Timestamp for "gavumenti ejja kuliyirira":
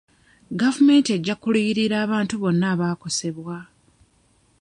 0.61-1.95